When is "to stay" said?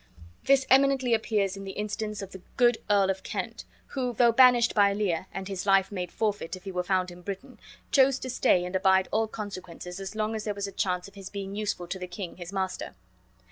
8.17-8.65